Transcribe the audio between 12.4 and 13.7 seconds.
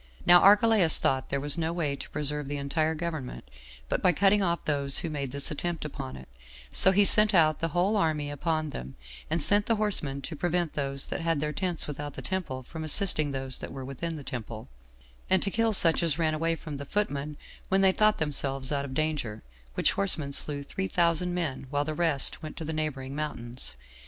from assisting those